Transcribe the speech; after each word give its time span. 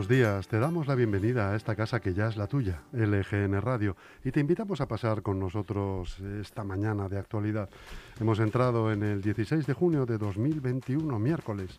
Buenos 0.00 0.16
días, 0.16 0.48
te 0.48 0.58
damos 0.58 0.86
la 0.86 0.94
bienvenida 0.94 1.50
a 1.52 1.56
esta 1.56 1.76
casa 1.76 2.00
que 2.00 2.14
ya 2.14 2.26
es 2.28 2.38
la 2.38 2.46
tuya, 2.46 2.80
LGN 2.94 3.60
Radio, 3.60 3.98
y 4.24 4.30
te 4.30 4.40
invitamos 4.40 4.80
a 4.80 4.88
pasar 4.88 5.20
con 5.20 5.38
nosotros 5.38 6.18
esta 6.40 6.64
mañana 6.64 7.06
de 7.06 7.18
actualidad. 7.18 7.68
Hemos 8.18 8.38
entrado 8.38 8.90
en 8.90 9.02
el 9.02 9.20
16 9.20 9.66
de 9.66 9.74
junio 9.74 10.06
de 10.06 10.16
2021, 10.16 11.18
miércoles. 11.18 11.78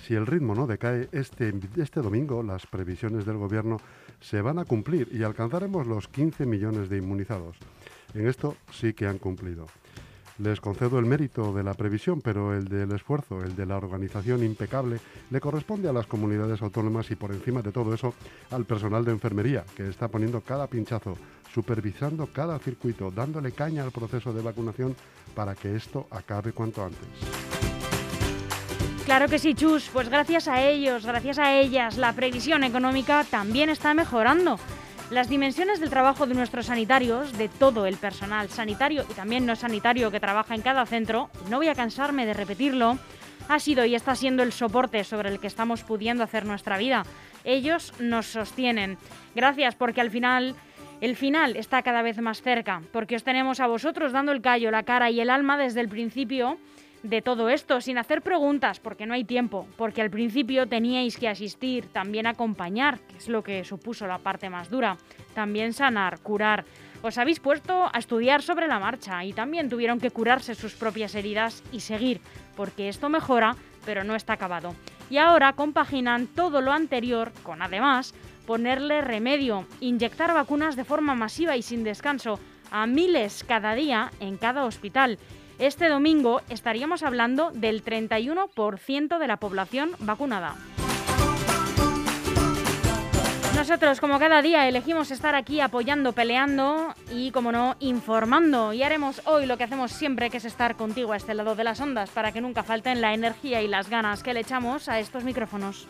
Si 0.00 0.14
el 0.14 0.26
ritmo 0.26 0.54
no 0.54 0.66
decae, 0.66 1.10
este, 1.12 1.52
este 1.76 2.00
domingo 2.00 2.42
las 2.42 2.66
previsiones 2.66 3.26
del 3.26 3.36
Gobierno 3.36 3.76
se 4.18 4.40
van 4.40 4.58
a 4.58 4.64
cumplir 4.64 5.10
y 5.12 5.22
alcanzaremos 5.22 5.86
los 5.86 6.08
15 6.08 6.46
millones 6.46 6.88
de 6.88 6.96
inmunizados. 6.96 7.58
En 8.14 8.28
esto 8.28 8.56
sí 8.72 8.94
que 8.94 9.06
han 9.06 9.18
cumplido. 9.18 9.66
Les 10.38 10.60
concedo 10.60 11.00
el 11.00 11.04
mérito 11.04 11.52
de 11.52 11.64
la 11.64 11.74
previsión, 11.74 12.20
pero 12.20 12.54
el 12.54 12.66
del 12.68 12.92
esfuerzo, 12.92 13.42
el 13.42 13.56
de 13.56 13.66
la 13.66 13.76
organización 13.76 14.44
impecable, 14.44 15.00
le 15.30 15.40
corresponde 15.40 15.88
a 15.88 15.92
las 15.92 16.06
comunidades 16.06 16.62
autónomas 16.62 17.10
y 17.10 17.16
por 17.16 17.32
encima 17.32 17.60
de 17.60 17.72
todo 17.72 17.92
eso 17.92 18.14
al 18.52 18.64
personal 18.64 19.04
de 19.04 19.10
enfermería, 19.10 19.64
que 19.76 19.88
está 19.88 20.06
poniendo 20.06 20.40
cada 20.40 20.68
pinchazo, 20.68 21.18
supervisando 21.52 22.28
cada 22.32 22.58
circuito, 22.60 23.10
dándole 23.10 23.50
caña 23.50 23.82
al 23.82 23.90
proceso 23.90 24.32
de 24.32 24.42
vacunación 24.42 24.94
para 25.34 25.56
que 25.56 25.74
esto 25.74 26.06
acabe 26.10 26.52
cuanto 26.52 26.84
antes. 26.84 27.08
Claro 29.04 29.26
que 29.26 29.38
sí, 29.38 29.54
Chus. 29.54 29.88
Pues 29.90 30.08
gracias 30.08 30.48
a 30.48 30.62
ellos, 30.62 31.06
gracias 31.06 31.38
a 31.38 31.58
ellas, 31.58 31.96
la 31.96 32.12
previsión 32.12 32.62
económica 32.62 33.24
también 33.24 33.70
está 33.70 33.94
mejorando. 33.94 34.58
Las 35.10 35.30
dimensiones 35.30 35.80
del 35.80 35.88
trabajo 35.88 36.26
de 36.26 36.34
nuestros 36.34 36.66
sanitarios, 36.66 37.36
de 37.38 37.48
todo 37.48 37.86
el 37.86 37.96
personal 37.96 38.50
sanitario 38.50 39.06
y 39.10 39.14
también 39.14 39.46
no 39.46 39.56
sanitario 39.56 40.10
que 40.10 40.20
trabaja 40.20 40.54
en 40.54 40.60
cada 40.60 40.84
centro, 40.84 41.30
no 41.48 41.56
voy 41.56 41.68
a 41.68 41.74
cansarme 41.74 42.26
de 42.26 42.34
repetirlo, 42.34 42.98
ha 43.48 43.58
sido 43.58 43.86
y 43.86 43.94
está 43.94 44.14
siendo 44.14 44.42
el 44.42 44.52
soporte 44.52 45.02
sobre 45.04 45.30
el 45.30 45.40
que 45.40 45.46
estamos 45.46 45.82
pudiendo 45.82 46.22
hacer 46.22 46.44
nuestra 46.44 46.76
vida. 46.76 47.04
Ellos 47.44 47.94
nos 47.98 48.26
sostienen. 48.26 48.98
Gracias 49.34 49.74
porque 49.74 50.02
al 50.02 50.10
final 50.10 50.54
el 51.00 51.16
final 51.16 51.56
está 51.56 51.80
cada 51.82 52.02
vez 52.02 52.20
más 52.20 52.42
cerca, 52.42 52.82
porque 52.92 53.16
os 53.16 53.24
tenemos 53.24 53.60
a 53.60 53.66
vosotros 53.66 54.12
dando 54.12 54.32
el 54.32 54.42
callo, 54.42 54.70
la 54.70 54.82
cara 54.82 55.10
y 55.10 55.20
el 55.20 55.30
alma 55.30 55.56
desde 55.56 55.80
el 55.80 55.88
principio 55.88 56.58
de 57.02 57.22
todo 57.22 57.48
esto, 57.48 57.80
sin 57.80 57.98
hacer 57.98 58.22
preguntas, 58.22 58.80
porque 58.80 59.06
no 59.06 59.14
hay 59.14 59.24
tiempo, 59.24 59.66
porque 59.76 60.02
al 60.02 60.10
principio 60.10 60.66
teníais 60.66 61.16
que 61.16 61.28
asistir, 61.28 61.86
también 61.86 62.26
acompañar, 62.26 62.98
que 63.00 63.16
es 63.16 63.28
lo 63.28 63.42
que 63.42 63.64
supuso 63.64 64.06
la 64.06 64.18
parte 64.18 64.50
más 64.50 64.70
dura, 64.70 64.96
también 65.34 65.72
sanar, 65.72 66.20
curar. 66.20 66.64
Os 67.02 67.16
habéis 67.18 67.40
puesto 67.40 67.88
a 67.92 67.98
estudiar 67.98 68.42
sobre 68.42 68.66
la 68.66 68.80
marcha 68.80 69.24
y 69.24 69.32
también 69.32 69.68
tuvieron 69.68 70.00
que 70.00 70.10
curarse 70.10 70.54
sus 70.54 70.74
propias 70.74 71.14
heridas 71.14 71.62
y 71.72 71.80
seguir, 71.80 72.20
porque 72.56 72.88
esto 72.88 73.08
mejora, 73.08 73.54
pero 73.84 74.02
no 74.02 74.16
está 74.16 74.32
acabado. 74.32 74.74
Y 75.10 75.18
ahora 75.18 75.52
compaginan 75.52 76.26
todo 76.26 76.60
lo 76.60 76.72
anterior 76.72 77.32
con 77.42 77.62
además 77.62 78.14
ponerle 78.46 79.02
remedio, 79.02 79.66
inyectar 79.80 80.32
vacunas 80.34 80.74
de 80.74 80.84
forma 80.84 81.14
masiva 81.14 81.56
y 81.56 81.62
sin 81.62 81.84
descanso 81.84 82.40
a 82.70 82.86
miles 82.86 83.44
cada 83.44 83.74
día 83.74 84.10
en 84.20 84.36
cada 84.36 84.64
hospital 84.64 85.18
este 85.58 85.88
domingo 85.88 86.40
estaríamos 86.48 87.02
hablando 87.02 87.50
del 87.52 87.84
31% 87.84 89.18
de 89.18 89.26
la 89.26 89.36
población 89.38 89.90
vacunada. 89.98 90.54
Nosotros, 93.58 93.98
como 94.00 94.20
cada 94.20 94.40
día, 94.40 94.68
elegimos 94.68 95.10
estar 95.10 95.34
aquí 95.34 95.60
apoyando, 95.60 96.12
peleando 96.12 96.94
y, 97.12 97.32
como 97.32 97.50
no, 97.50 97.74
informando. 97.80 98.72
Y 98.72 98.84
haremos 98.84 99.20
hoy 99.26 99.46
lo 99.46 99.58
que 99.58 99.64
hacemos 99.64 99.90
siempre, 99.90 100.30
que 100.30 100.36
es 100.36 100.44
estar 100.44 100.76
contigo 100.76 101.12
a 101.12 101.16
este 101.16 101.34
lado 101.34 101.56
de 101.56 101.64
las 101.64 101.80
ondas, 101.80 102.08
para 102.10 102.30
que 102.30 102.40
nunca 102.40 102.62
falten 102.62 103.00
la 103.00 103.14
energía 103.14 103.60
y 103.60 103.66
las 103.66 103.90
ganas 103.90 104.22
que 104.22 104.32
le 104.32 104.40
echamos 104.40 104.88
a 104.88 105.00
estos 105.00 105.24
micrófonos. 105.24 105.88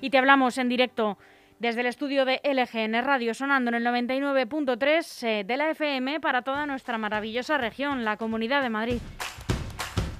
Y 0.00 0.10
te 0.10 0.18
hablamos 0.18 0.58
en 0.58 0.68
directo 0.68 1.16
desde 1.58 1.80
el 1.80 1.86
estudio 1.86 2.24
de 2.24 2.40
LGN 2.44 3.02
Radio, 3.04 3.34
sonando 3.34 3.70
en 3.70 3.76
el 3.76 3.86
99.3 3.86 5.26
eh, 5.26 5.44
de 5.44 5.56
la 5.56 5.70
FM 5.70 6.20
para 6.20 6.42
toda 6.42 6.66
nuestra 6.66 6.98
maravillosa 6.98 7.58
región, 7.58 8.04
la 8.04 8.16
Comunidad 8.16 8.62
de 8.62 8.70
Madrid. 8.70 8.98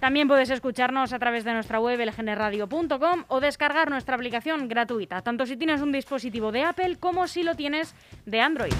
También 0.00 0.28
puedes 0.28 0.50
escucharnos 0.50 1.12
a 1.12 1.18
través 1.18 1.44
de 1.44 1.54
nuestra 1.54 1.80
web 1.80 1.98
lgnradio.com 1.98 3.24
o 3.28 3.40
descargar 3.40 3.88
nuestra 3.88 4.16
aplicación 4.16 4.68
gratuita, 4.68 5.22
tanto 5.22 5.46
si 5.46 5.56
tienes 5.56 5.80
un 5.80 5.92
dispositivo 5.92 6.52
de 6.52 6.62
Apple 6.62 6.96
como 7.00 7.26
si 7.26 7.42
lo 7.42 7.54
tienes 7.54 7.94
de 8.26 8.40
Android. 8.40 8.74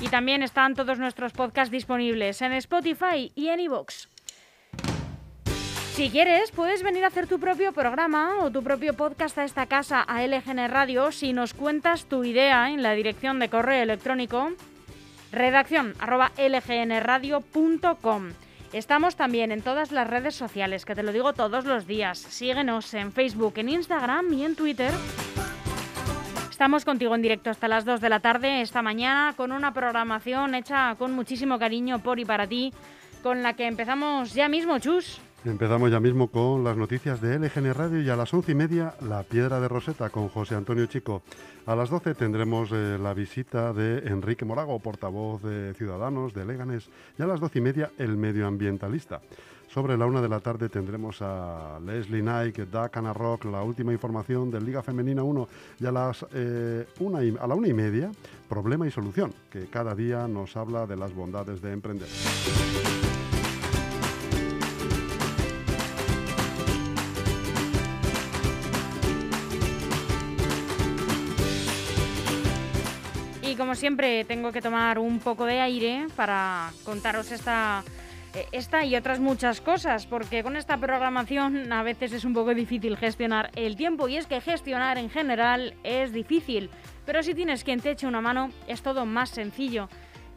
Y 0.00 0.08
también 0.08 0.42
están 0.42 0.74
todos 0.74 0.98
nuestros 0.98 1.32
podcasts 1.32 1.70
disponibles 1.70 2.40
en 2.42 2.52
Spotify 2.52 3.30
y 3.34 3.48
en 3.48 3.60
iVoox. 3.60 4.11
Si 5.92 6.08
quieres, 6.08 6.50
puedes 6.52 6.82
venir 6.82 7.04
a 7.04 7.08
hacer 7.08 7.26
tu 7.26 7.38
propio 7.38 7.72
programa 7.74 8.36
o 8.40 8.50
tu 8.50 8.62
propio 8.62 8.94
podcast 8.94 9.36
a 9.36 9.44
esta 9.44 9.66
casa, 9.66 10.00
a 10.00 10.26
LGN 10.26 10.70
Radio, 10.70 11.12
si 11.12 11.34
nos 11.34 11.52
cuentas 11.52 12.06
tu 12.06 12.24
idea 12.24 12.70
en 12.70 12.82
la 12.82 12.94
dirección 12.94 13.38
de 13.38 13.50
correo 13.50 13.82
electrónico 13.82 14.52
redacción 15.32 15.94
arroba 15.98 16.32
lgnradio.com. 16.38 18.30
Estamos 18.72 19.16
también 19.16 19.52
en 19.52 19.60
todas 19.60 19.92
las 19.92 20.08
redes 20.08 20.34
sociales, 20.34 20.86
que 20.86 20.94
te 20.94 21.02
lo 21.02 21.12
digo 21.12 21.34
todos 21.34 21.66
los 21.66 21.86
días. 21.86 22.18
Síguenos 22.18 22.94
en 22.94 23.12
Facebook, 23.12 23.52
en 23.56 23.68
Instagram 23.68 24.32
y 24.32 24.46
en 24.46 24.56
Twitter. 24.56 24.94
Estamos 26.50 26.86
contigo 26.86 27.14
en 27.14 27.20
directo 27.20 27.50
hasta 27.50 27.68
las 27.68 27.84
2 27.84 28.00
de 28.00 28.08
la 28.08 28.20
tarde 28.20 28.62
esta 28.62 28.80
mañana 28.80 29.34
con 29.36 29.52
una 29.52 29.74
programación 29.74 30.54
hecha 30.54 30.94
con 30.94 31.12
muchísimo 31.12 31.58
cariño 31.58 31.98
por 31.98 32.18
y 32.18 32.24
para 32.24 32.46
ti, 32.46 32.72
con 33.22 33.42
la 33.42 33.52
que 33.52 33.66
empezamos 33.66 34.32
ya 34.32 34.48
mismo, 34.48 34.78
Chus. 34.78 35.20
Empezamos 35.44 35.90
ya 35.90 35.98
mismo 35.98 36.28
con 36.28 36.62
las 36.62 36.76
noticias 36.76 37.20
de 37.20 37.36
LGN 37.36 37.74
Radio 37.74 38.00
y 38.00 38.08
a 38.08 38.14
las 38.14 38.32
once 38.32 38.52
y 38.52 38.54
media 38.54 38.94
La 39.00 39.24
Piedra 39.24 39.58
de 39.58 39.66
Roseta 39.66 40.08
con 40.08 40.28
José 40.28 40.54
Antonio 40.54 40.86
Chico. 40.86 41.22
A 41.66 41.74
las 41.74 41.90
doce 41.90 42.14
tendremos 42.14 42.70
eh, 42.70 42.96
la 43.02 43.12
visita 43.12 43.72
de 43.72 44.06
Enrique 44.06 44.44
Morago, 44.44 44.78
portavoz 44.78 45.42
de 45.42 45.74
Ciudadanos 45.74 46.32
de 46.32 46.44
Leganés, 46.44 46.88
y 47.18 47.22
a 47.22 47.26
las 47.26 47.40
doce 47.40 47.58
y 47.58 47.62
media 47.62 47.90
El 47.98 48.16
Medioambientalista. 48.16 49.20
Sobre 49.66 49.96
la 49.96 50.06
una 50.06 50.22
de 50.22 50.28
la 50.28 50.38
tarde 50.38 50.68
tendremos 50.68 51.20
a 51.22 51.80
Leslie 51.84 52.22
Nike, 52.22 52.66
Dakana 52.66 53.12
Rock, 53.12 53.46
la 53.46 53.62
última 53.62 53.92
información 53.92 54.48
de 54.48 54.60
Liga 54.60 54.80
Femenina 54.84 55.24
1 55.24 55.48
y 55.80 55.86
a, 55.86 55.90
las, 55.90 56.24
eh, 56.34 56.86
una 57.00 57.18
a 57.18 57.46
la 57.48 57.54
una 57.56 57.66
y 57.66 57.72
media 57.72 58.12
Problema 58.48 58.86
y 58.86 58.92
Solución, 58.92 59.32
que 59.50 59.66
cada 59.66 59.96
día 59.96 60.28
nos 60.28 60.56
habla 60.56 60.86
de 60.86 60.96
las 60.96 61.12
bondades 61.12 61.60
de 61.60 61.72
emprender. 61.72 62.08
Como 73.72 73.80
siempre, 73.80 74.26
tengo 74.26 74.52
que 74.52 74.60
tomar 74.60 74.98
un 74.98 75.18
poco 75.18 75.46
de 75.46 75.58
aire 75.58 76.06
para 76.14 76.70
contaros 76.84 77.32
esta, 77.32 77.82
eh, 78.34 78.46
esta 78.52 78.84
y 78.84 78.94
otras 78.96 79.18
muchas 79.18 79.62
cosas, 79.62 80.06
porque 80.06 80.42
con 80.42 80.56
esta 80.56 80.76
programación 80.76 81.72
a 81.72 81.82
veces 81.82 82.12
es 82.12 82.26
un 82.26 82.34
poco 82.34 82.52
difícil 82.52 82.98
gestionar 82.98 83.50
el 83.56 83.76
tiempo 83.76 84.08
y 84.08 84.18
es 84.18 84.26
que 84.26 84.42
gestionar 84.42 84.98
en 84.98 85.08
general 85.08 85.72
es 85.84 86.12
difícil, 86.12 86.68
pero 87.06 87.22
si 87.22 87.32
tienes 87.32 87.64
quien 87.64 87.80
te 87.80 87.92
eche 87.92 88.06
una 88.06 88.20
mano 88.20 88.50
es 88.68 88.82
todo 88.82 89.06
más 89.06 89.30
sencillo. 89.30 89.88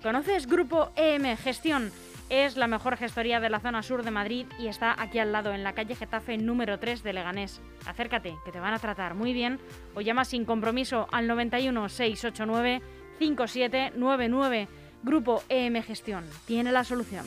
¿Conoces 0.01 0.47
Grupo 0.47 0.91
EM 0.95 1.35
Gestión? 1.35 1.91
Es 2.29 2.55
la 2.55 2.67
mejor 2.67 2.95
gestoría 2.95 3.41
de 3.41 3.49
la 3.49 3.59
zona 3.59 3.83
sur 3.83 4.03
de 4.03 4.11
Madrid 4.11 4.47
y 4.57 4.67
está 4.67 4.95
aquí 4.97 5.19
al 5.19 5.33
lado, 5.33 5.53
en 5.53 5.65
la 5.65 5.73
calle 5.73 5.93
Getafe 5.93 6.37
número 6.37 6.79
3 6.79 7.03
de 7.03 7.11
Leganés. 7.11 7.61
Acércate, 7.85 8.33
que 8.45 8.53
te 8.53 8.61
van 8.61 8.73
a 8.73 8.79
tratar 8.79 9.13
muy 9.13 9.33
bien, 9.33 9.59
o 9.93 9.99
llama 9.99 10.23
sin 10.23 10.45
compromiso 10.45 11.07
al 11.11 11.27
91 11.27 11.89
689 11.89 12.81
5799. 13.19 14.67
Grupo 15.03 15.43
EM 15.49 15.81
Gestión. 15.83 16.25
Tiene 16.45 16.71
la 16.71 16.83
solución. 16.83 17.25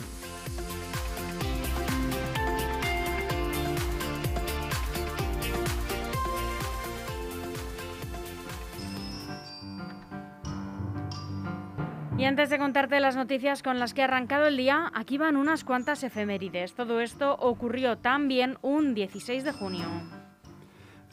Y 12.18 12.24
antes 12.24 12.50
de 12.50 12.58
contarte 12.58 12.98
las 12.98 13.14
noticias 13.14 13.62
con 13.62 13.78
las 13.78 13.94
que 13.94 14.02
ha 14.02 14.06
arrancado 14.06 14.46
el 14.48 14.56
día, 14.56 14.90
aquí 14.92 15.18
van 15.18 15.36
unas 15.36 15.62
cuantas 15.62 16.02
efemérides. 16.02 16.74
Todo 16.74 17.00
esto 17.00 17.36
ocurrió 17.38 17.96
también 17.96 18.58
un 18.60 18.92
16 18.92 19.44
de 19.44 19.52
junio. 19.52 19.86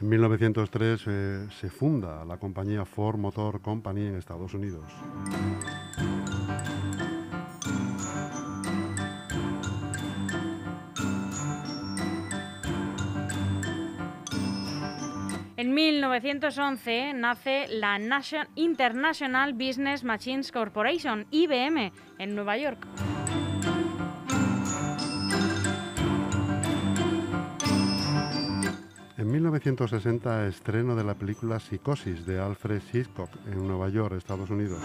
En 0.01 0.09
1903 0.09 1.03
eh, 1.07 1.47
se 1.49 1.69
funda 1.69 2.25
la 2.25 2.37
compañía 2.37 2.83
Ford 2.83 3.17
Motor 3.17 3.61
Company 3.61 4.07
en 4.07 4.15
Estados 4.15 4.53
Unidos. 4.53 4.83
En 15.55 15.73
1911 15.73 17.13
nace 17.13 17.67
la 17.69 17.97
International 18.55 19.53
Business 19.53 20.03
Machines 20.03 20.51
Corporation, 20.51 21.25
IBM, 21.31 21.93
en 22.19 22.35
Nueva 22.35 22.57
York. 22.57 22.85
En 29.25 29.31
1960, 29.31 30.45
estreno 30.45 30.95
de 30.95 31.03
la 31.03 31.15
película 31.15 31.59
Psicosis 31.59 32.27
de 32.27 32.39
Alfred 32.39 32.79
Hitchcock 32.93 33.31
en 33.51 33.67
Nueva 33.67 33.89
York, 33.89 34.13
Estados 34.15 34.51
Unidos. 34.51 34.79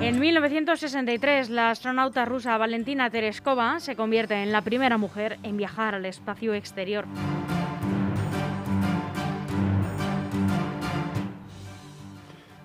En 0.00 0.20
1963, 0.20 1.50
la 1.50 1.70
astronauta 1.70 2.24
rusa 2.24 2.56
Valentina 2.56 3.10
Tereskova 3.10 3.80
se 3.80 3.96
convierte 3.96 4.34
en 4.44 4.52
la 4.52 4.62
primera 4.62 4.96
mujer 4.96 5.40
en 5.42 5.56
viajar 5.56 5.96
al 5.96 6.06
espacio 6.06 6.54
exterior. 6.54 7.04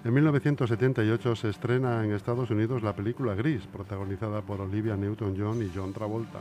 En 0.08 0.14
1978 0.14 1.36
se 1.36 1.50
estrena 1.50 2.02
en 2.02 2.14
Estados 2.14 2.50
Unidos 2.50 2.82
la 2.82 2.96
película 2.96 3.36
Gris, 3.36 3.68
protagonizada 3.68 4.42
por 4.42 4.62
Olivia 4.62 4.96
Newton-John 4.96 5.62
y 5.62 5.70
John 5.76 5.92
Travolta. 5.92 6.40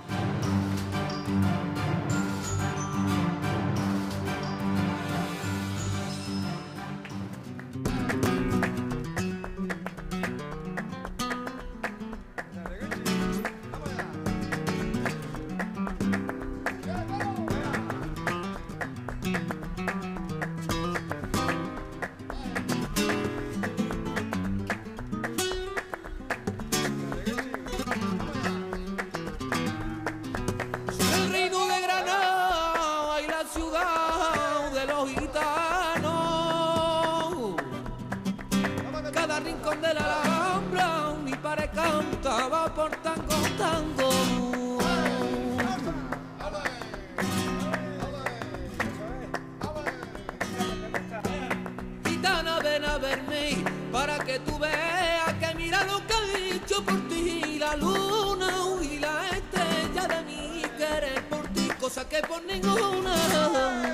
cosas 61.96 62.20
por 62.28 62.44
ninguna 62.44 63.16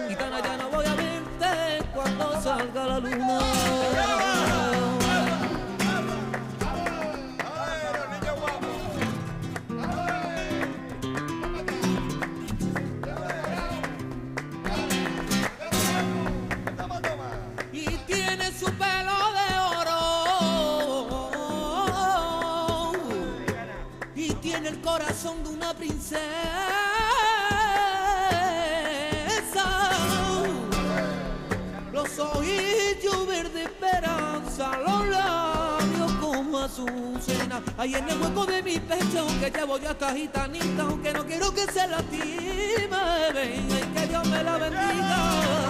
gitana 0.08 0.43
ya 0.43 0.56
no 0.56 0.69
voy 0.70 0.84
a 0.84 0.94
verte 0.94 1.84
cuando 1.94 2.43
salga 2.43 2.87
la 2.87 2.99
luna. 2.99 3.38
Y 17.72 17.87
tiene 18.06 18.52
su 18.52 18.66
pelo 18.66 19.32
de 19.38 19.58
oro 19.78 20.00
y 24.16 24.34
tiene 24.34 24.69
el 24.70 24.81
corazón 24.81 25.44
de 25.44 25.50
un 25.50 25.61
Ahí 37.79 37.94
en 37.94 38.08
el 38.08 38.20
hueco 38.20 38.46
de 38.46 38.62
mi 38.62 38.79
pecho 38.79 39.27
que 39.41 39.51
llevo 39.51 39.79
ya 39.79 39.91
esta 39.91 40.15
gitanita, 40.15 40.82
aunque 40.82 41.12
no 41.12 41.24
quiero 41.24 41.53
que 41.53 41.62
se 41.67 41.86
lastime, 41.89 43.32
ven, 43.34 43.94
que 43.94 44.06
Dios 44.06 44.29
me 44.29 44.43
la 44.43 44.56
bendiga. 44.58 45.61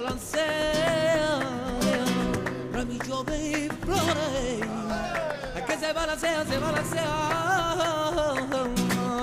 Balancea, 0.00 1.40
ramillo 2.72 3.22
de 3.24 3.70
flores, 3.84 4.60
que 5.66 5.78
se 5.78 5.92
balancea, 5.92 6.44
se 6.46 6.58
balancea. 6.58 7.06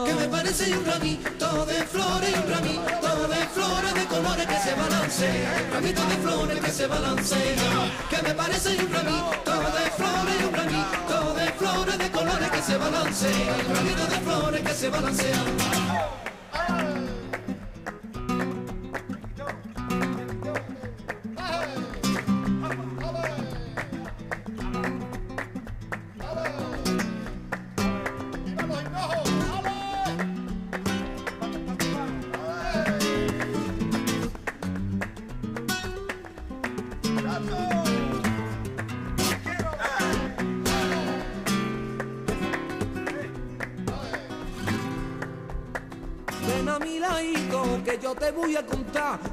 Que 0.05 0.13
me 0.13 0.27
parece 0.27 0.77
un 0.77 0.85
ramito 0.85 1.65
de 1.65 1.83
flores, 1.85 2.35
un 2.35 2.51
ramito 2.51 3.27
de 3.27 3.47
flores 3.55 3.93
de 3.95 4.05
colores 4.05 4.45
que 4.45 4.59
se 4.59 4.75
balancea, 4.75 5.67
ramito 5.73 6.01
de 6.05 6.15
flores 6.17 6.59
que 6.59 6.71
se 6.71 6.87
balancea. 6.87 7.91
Que 8.09 8.21
me 8.21 8.33
parece 8.35 8.77
un 8.77 8.93
ramito 8.93 9.51
de 9.77 9.91
flores, 9.97 10.37
un 10.47 10.53
ramito 10.53 11.33
de 11.33 11.51
flores 11.53 11.97
de 11.97 12.11
colores 12.11 12.51
que 12.51 12.61
se 12.61 12.77
balancea, 12.77 13.57
ramito 13.73 14.05
de 14.05 14.19
flores 14.21 14.61
que 14.61 14.73
se 14.73 14.89
balancea. 14.89 15.86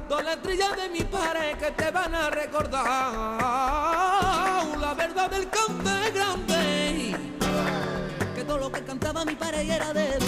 Dos 0.09 0.21
estrellas 0.21 0.75
de 0.75 0.89
mi 0.89 1.01
pared 1.05 1.57
que 1.57 1.71
te 1.71 1.91
van 1.91 2.13
a 2.13 2.29
recordar 2.29 2.83
la 4.79 4.93
verdad 4.93 5.29
del 5.29 5.49
cante 5.49 6.11
grande. 6.11 7.15
Que 8.35 8.43
todo 8.43 8.57
lo 8.57 8.69
que 8.69 8.83
cantaba 8.83 9.23
mi 9.23 9.35
pared 9.35 9.69
era 9.69 9.93
de 9.93 10.19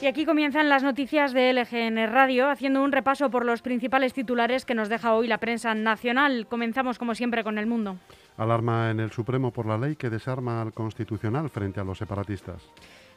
Y 0.00 0.06
aquí 0.06 0.24
comienzan 0.24 0.70
las 0.70 0.82
noticias 0.82 1.34
de 1.34 1.52
LGN 1.52 2.10
Radio, 2.10 2.48
haciendo 2.48 2.82
un 2.82 2.90
repaso 2.90 3.30
por 3.30 3.44
los 3.44 3.60
principales 3.60 4.14
titulares 4.14 4.64
que 4.64 4.74
nos 4.74 4.88
deja 4.88 5.12
hoy 5.12 5.26
la 5.26 5.36
prensa 5.36 5.74
nacional. 5.74 6.46
Comenzamos, 6.48 6.98
como 6.98 7.14
siempre, 7.14 7.44
con 7.44 7.58
el 7.58 7.66
mundo. 7.66 7.98
Alarma 8.38 8.90
en 8.90 9.00
el 9.00 9.10
Supremo 9.10 9.50
por 9.50 9.66
la 9.66 9.76
ley 9.76 9.96
que 9.96 10.08
desarma 10.08 10.62
al 10.62 10.72
Constitucional 10.72 11.50
frente 11.50 11.80
a 11.80 11.84
los 11.84 11.98
separatistas. 11.98 12.62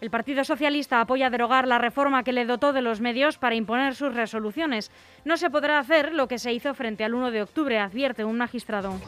El 0.01 0.09
Partido 0.09 0.43
Socialista 0.43 0.99
apoya 0.99 1.29
derogar 1.29 1.69
la 1.69 1.77
reforma 1.77 2.23
que 2.23 2.33
le 2.33 2.43
dotó 2.43 2.73
de 2.73 2.81
los 2.81 2.99
medios 2.99 3.37
para 3.37 3.55
imponer 3.55 3.95
sus 3.95 4.13
resoluciones. 4.13 4.91
No 5.23 5.37
se 5.37 5.49
podrá 5.49 5.79
hacer 5.79 6.13
lo 6.13 6.27
que 6.27 6.37
se 6.37 6.51
hizo 6.51 6.73
frente 6.73 7.05
al 7.05 7.13
1 7.13 7.31
de 7.31 7.43
octubre, 7.43 7.79
advierte 7.79 8.25
un 8.25 8.37
magistrado. 8.37 8.99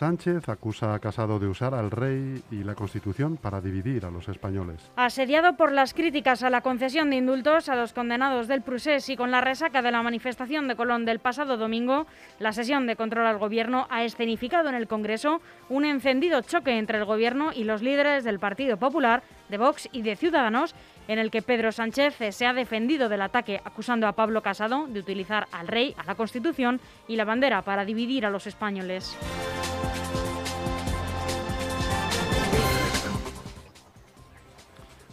Sánchez 0.00 0.48
acusa 0.48 0.94
a 0.94 0.98
Casado 0.98 1.38
de 1.38 1.46
usar 1.46 1.74
al 1.74 1.90
rey 1.90 2.42
y 2.50 2.64
la 2.64 2.74
Constitución 2.74 3.36
para 3.36 3.60
dividir 3.60 4.06
a 4.06 4.10
los 4.10 4.30
españoles. 4.30 4.90
Asediado 4.96 5.58
por 5.58 5.72
las 5.72 5.92
críticas 5.92 6.42
a 6.42 6.48
la 6.48 6.62
concesión 6.62 7.10
de 7.10 7.16
indultos 7.16 7.68
a 7.68 7.76
los 7.76 7.92
condenados 7.92 8.48
del 8.48 8.62
Prusés 8.62 9.10
y 9.10 9.16
con 9.18 9.30
la 9.30 9.42
resaca 9.42 9.82
de 9.82 9.90
la 9.90 10.02
manifestación 10.02 10.68
de 10.68 10.76
Colón 10.76 11.04
del 11.04 11.18
pasado 11.18 11.58
domingo, 11.58 12.06
la 12.38 12.52
sesión 12.52 12.86
de 12.86 12.96
control 12.96 13.26
al 13.26 13.36
Gobierno 13.36 13.88
ha 13.90 14.02
escenificado 14.02 14.70
en 14.70 14.74
el 14.74 14.88
Congreso 14.88 15.42
un 15.68 15.84
encendido 15.84 16.40
choque 16.40 16.78
entre 16.78 16.96
el 16.96 17.04
Gobierno 17.04 17.50
y 17.54 17.64
los 17.64 17.82
líderes 17.82 18.24
del 18.24 18.38
Partido 18.38 18.78
Popular, 18.78 19.22
de 19.50 19.58
Vox 19.58 19.86
y 19.92 20.00
de 20.00 20.16
Ciudadanos, 20.16 20.74
en 21.08 21.18
el 21.18 21.30
que 21.30 21.42
Pedro 21.42 21.72
Sánchez 21.72 22.16
se 22.30 22.46
ha 22.46 22.54
defendido 22.54 23.10
del 23.10 23.20
ataque 23.20 23.60
acusando 23.66 24.06
a 24.06 24.12
Pablo 24.12 24.40
Casado 24.40 24.86
de 24.86 25.00
utilizar 25.00 25.46
al 25.52 25.68
rey, 25.68 25.94
a 25.98 26.04
la 26.04 26.14
Constitución 26.14 26.80
y 27.06 27.16
la 27.16 27.26
bandera 27.26 27.60
para 27.60 27.84
dividir 27.84 28.24
a 28.24 28.30
los 28.30 28.46
españoles. 28.46 29.14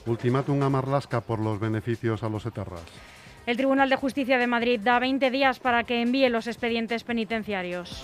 Ultimátum 0.08 0.64
a 0.64 0.70
Marlasca 0.70 1.22
por 1.22 1.40
los 1.40 1.60
beneficios 1.60 2.24
a 2.24 2.30
los 2.30 2.46
etarras. 2.46 2.86
El 3.46 3.56
Tribunal 3.56 3.90
de 3.90 3.96
Justicia 3.96 4.38
de 4.38 4.48
Madrid 4.48 4.80
da 4.84 5.00
20 5.00 5.32
días 5.32 5.60
para 5.60 5.84
que 5.84 6.02
envíe 6.02 6.30
los 6.30 6.48
expedientes 6.48 7.04
penitenciarios. 7.04 8.04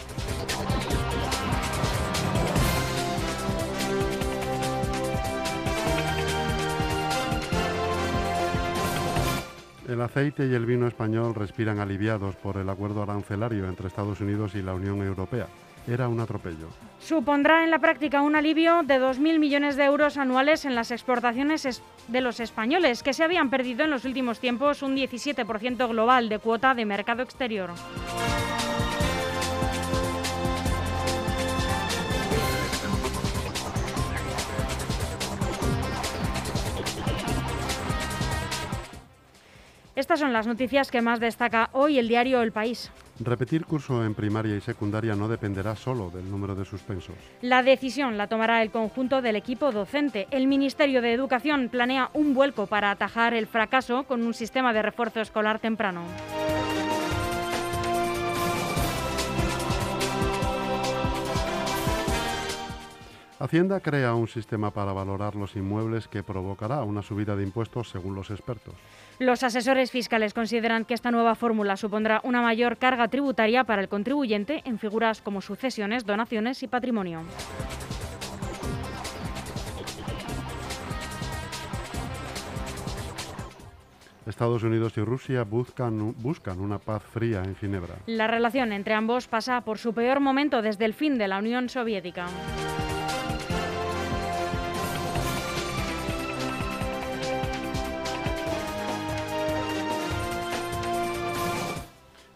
El 9.88 10.02
aceite 10.02 10.48
y 10.48 10.54
el 10.54 10.66
vino 10.66 10.88
español 10.88 11.36
respiran 11.36 11.80
aliviados 11.80 12.36
por 12.38 12.58
el 12.58 12.70
acuerdo 12.70 13.04
arancelario 13.04 13.68
entre 13.68 13.88
Estados 13.88 14.22
Unidos 14.22 14.56
y 14.56 14.62
la 14.62 14.74
Unión 14.74 15.04
Europea. 15.04 15.48
Era 15.88 16.08
un 16.08 16.20
atropello. 16.22 16.70
Supondrá 17.00 17.64
en 17.66 17.70
la 17.72 17.80
práctica 17.80 18.22
un 18.22 18.36
alivio 18.38 18.84
de 18.84 19.00
2.000 19.00 19.38
millones 19.38 19.76
de 19.76 19.84
euros 19.84 20.16
anuales 20.18 20.64
en 20.64 20.76
las 20.76 20.92
exportaciones 20.92 21.66
es- 21.66 21.82
de 22.08 22.22
los 22.22 22.40
españoles, 22.40 23.04
que 23.04 23.14
se 23.14 23.24
habían 23.24 23.50
perdido 23.50 23.84
en 23.84 23.90
los 23.92 24.06
últimos 24.06 24.40
tiempos 24.40 24.82
un 24.82 24.96
17% 24.96 25.88
global 25.90 26.30
de 26.30 26.40
cuota 26.40 26.74
de 26.74 26.86
mercado 26.86 27.22
exterior. 27.22 27.72
Estas 39.96 40.20
son 40.20 40.34
las 40.34 40.48
noticias 40.48 40.90
que 40.90 41.02
más 41.02 41.20
destaca 41.20 41.70
hoy 41.74 42.00
el 42.00 42.08
diario 42.08 42.42
El 42.42 42.52
País. 42.52 42.92
Repetir 43.20 43.66
curso 43.66 44.04
en 44.04 44.16
primaria 44.16 44.56
y 44.56 44.62
secundaria 44.62 45.16
no 45.16 45.28
dependerá 45.28 45.76
solo 45.76 46.10
del 46.10 46.30
número 46.30 46.56
de 46.56 46.66
suspensos. 46.66 47.16
La 47.42 47.62
decisión 47.62 48.18
la 48.18 48.28
tomará 48.28 48.64
el 48.64 48.72
conjunto 48.72 49.22
del 49.22 49.36
equipo 49.36 49.72
docente. 49.72 50.28
El 50.32 50.48
Ministerio 50.48 51.02
de 51.02 51.14
Educación 51.14 51.70
planea 51.70 52.10
un 52.14 52.34
vuelco 52.34 52.66
para 52.66 52.90
atajar 52.90 53.36
el 53.36 53.46
fracaso 53.46 54.04
con 54.04 54.24
un 54.24 54.34
sistema 54.34 54.74
de 54.74 54.82
refuerzo 54.82 55.22
escolar 55.22 55.60
temprano. 55.60 56.02
Hacienda 63.44 63.82
crea 63.82 64.16
un 64.16 64.30
sistema 64.30 64.72
para 64.72 64.94
valorar 64.94 65.36
los 65.36 65.58
inmuebles 65.58 66.08
que 66.08 66.24
provocará 66.24 66.82
una 66.84 67.02
subida 67.02 67.36
de 67.36 67.44
impuestos 67.44 67.90
según 67.90 68.16
los 68.16 68.32
expertos. 68.32 68.74
Los 69.24 69.42
asesores 69.42 69.90
fiscales 69.90 70.34
consideran 70.34 70.84
que 70.84 70.94
esta 70.94 71.10
nueva 71.10 71.36
fórmula 71.36 71.78
supondrá 71.78 72.20
una 72.26 72.42
mayor 72.42 72.78
carga 72.78 73.08
tributaria 73.08 73.64
para 73.64 73.82
el 73.82 73.88
contribuyente 73.88 74.62
en 74.66 74.78
figuras 74.78 75.22
como 75.22 75.40
sucesiones, 75.40 76.06
donaciones 76.06 76.62
y 76.62 76.68
patrimonio. 76.68 77.22
Estados 84.26 84.62
Unidos 84.64 84.98
y 84.98 85.02
Rusia 85.02 85.46
buscan, 85.46 86.14
buscan 86.18 86.60
una 86.60 86.80
paz 86.80 87.02
fría 87.04 87.44
en 87.46 87.56
Ginebra. 87.56 87.96
La 88.08 88.28
relación 88.28 88.74
entre 88.74 88.94
ambos 88.94 89.30
pasa 89.30 89.62
por 89.62 89.78
su 89.78 89.94
peor 89.94 90.20
momento 90.20 90.62
desde 90.62 90.84
el 90.84 90.94
fin 90.94 91.18
de 91.18 91.30
la 91.30 91.38
Unión 91.38 91.70
Soviética. 91.70 92.28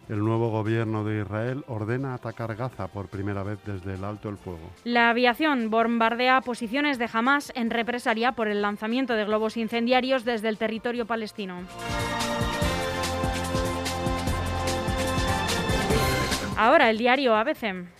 El 0.08 0.20
nuevo 0.20 0.48
gobierno 0.48 1.04
de 1.04 1.20
Israel 1.20 1.64
ordena 1.68 2.14
atacar 2.14 2.56
Gaza 2.56 2.88
por 2.88 3.08
primera 3.08 3.42
vez 3.42 3.58
desde 3.66 3.92
el 3.92 4.04
alto 4.04 4.30
el 4.30 4.38
fuego. 4.38 4.70
La 4.84 5.10
aviación 5.10 5.68
bombardea 5.68 6.40
posiciones 6.40 6.98
de 6.98 7.10
Hamas 7.12 7.52
en 7.54 7.68
represalia 7.68 8.32
por 8.32 8.48
el 8.48 8.62
lanzamiento 8.62 9.12
de 9.12 9.26
globos 9.26 9.58
incendiarios 9.58 10.24
desde 10.24 10.48
el 10.48 10.56
territorio 10.56 11.06
palestino. 11.06 11.60
Ahora 16.56 16.88
el 16.88 16.96
diario 16.96 17.36
ABC. 17.36 17.97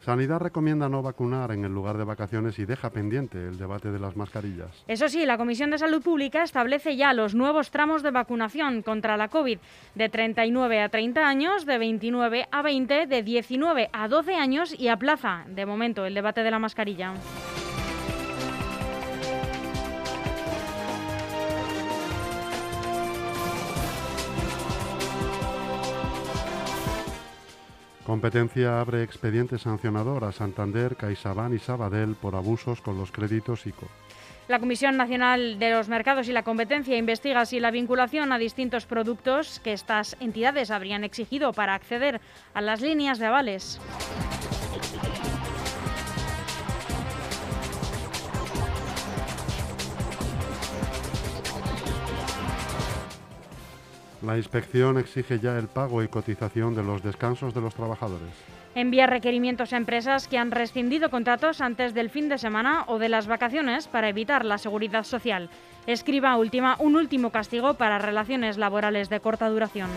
Sanidad 0.00 0.40
recomienda 0.40 0.88
no 0.88 1.02
vacunar 1.02 1.52
en 1.52 1.64
el 1.64 1.72
lugar 1.72 1.98
de 1.98 2.04
vacaciones 2.04 2.58
y 2.58 2.64
deja 2.64 2.88
pendiente 2.88 3.36
el 3.36 3.58
debate 3.58 3.90
de 3.90 3.98
las 3.98 4.16
mascarillas. 4.16 4.82
Eso 4.88 5.08
sí, 5.10 5.26
la 5.26 5.36
Comisión 5.36 5.70
de 5.70 5.76
Salud 5.78 6.02
Pública 6.02 6.42
establece 6.42 6.96
ya 6.96 7.12
los 7.12 7.34
nuevos 7.34 7.70
tramos 7.70 8.02
de 8.02 8.10
vacunación 8.10 8.80
contra 8.80 9.18
la 9.18 9.28
COVID 9.28 9.58
de 9.94 10.08
39 10.08 10.80
a 10.80 10.88
30 10.88 11.28
años, 11.28 11.66
de 11.66 11.76
29 11.76 12.48
a 12.50 12.62
20, 12.62 13.06
de 13.06 13.22
19 13.22 13.90
a 13.92 14.08
12 14.08 14.34
años 14.34 14.74
y 14.78 14.88
aplaza, 14.88 15.44
de 15.48 15.66
momento, 15.66 16.06
el 16.06 16.14
debate 16.14 16.42
de 16.42 16.50
la 16.50 16.58
mascarilla. 16.58 17.12
Competencia 28.10 28.80
abre 28.80 29.04
expediente 29.04 29.56
sancionador 29.56 30.24
a 30.24 30.32
Santander, 30.32 30.96
CaixaBank 30.96 31.54
y 31.54 31.60
Sabadell 31.60 32.16
por 32.16 32.34
abusos 32.34 32.80
con 32.80 32.98
los 32.98 33.12
créditos 33.12 33.64
ICO. 33.68 33.86
La 34.48 34.58
Comisión 34.58 34.96
Nacional 34.96 35.60
de 35.60 35.70
los 35.70 35.88
Mercados 35.88 36.28
y 36.28 36.32
la 36.32 36.42
Competencia 36.42 36.96
investiga 36.96 37.46
si 37.46 37.60
la 37.60 37.70
vinculación 37.70 38.32
a 38.32 38.38
distintos 38.38 38.84
productos 38.84 39.60
que 39.60 39.72
estas 39.72 40.16
entidades 40.18 40.72
habrían 40.72 41.04
exigido 41.04 41.52
para 41.52 41.74
acceder 41.74 42.20
a 42.52 42.60
las 42.60 42.80
líneas 42.80 43.20
de 43.20 43.26
avales. 43.26 43.80
La 54.22 54.36
inspección 54.36 54.98
exige 54.98 55.38
ya 55.38 55.58
el 55.58 55.68
pago 55.68 56.02
y 56.02 56.08
cotización 56.08 56.74
de 56.74 56.82
los 56.82 57.02
descansos 57.02 57.54
de 57.54 57.60
los 57.60 57.74
trabajadores. 57.74 58.28
Envía 58.74 59.06
requerimientos 59.06 59.72
a 59.72 59.78
empresas 59.78 60.28
que 60.28 60.38
han 60.38 60.50
rescindido 60.50 61.10
contratos 61.10 61.60
antes 61.60 61.94
del 61.94 62.10
fin 62.10 62.28
de 62.28 62.38
semana 62.38 62.84
o 62.86 62.98
de 62.98 63.08
las 63.08 63.26
vacaciones 63.26 63.88
para 63.88 64.08
evitar 64.08 64.44
la 64.44 64.58
seguridad 64.58 65.04
social. 65.04 65.48
Escriba 65.86 66.36
última 66.36 66.76
un 66.78 66.96
último 66.96 67.30
castigo 67.30 67.74
para 67.74 67.98
relaciones 67.98 68.58
laborales 68.58 69.08
de 69.08 69.20
corta 69.20 69.48
duración. 69.48 69.88